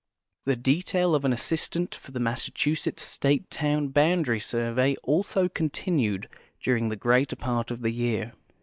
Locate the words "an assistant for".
1.25-2.09